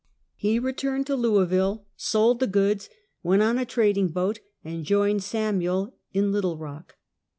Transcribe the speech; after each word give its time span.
He 0.35 0.57
returned 0.57 1.05
to 1.05 1.15
Louisville, 1.15 1.85
sold 1.95 2.39
the 2.39 2.47
goods, 2.47 2.89
went 3.21 3.43
on 3.43 3.59
a 3.59 3.65
trading 3.65 4.07
boat, 4.07 4.39
and 4.63 4.83
joined 4.83 5.21
Samuel 5.21 5.95
in 6.11 6.31
Little 6.31 6.57
Rock. 6.57 6.95